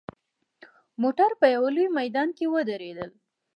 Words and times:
موټر 1.01 1.31
په 1.39 1.45
یوه 1.55 1.69
لوی 1.75 1.87
میدان 1.99 2.29
کې 2.37 2.45
ودرېدل. 2.53 3.11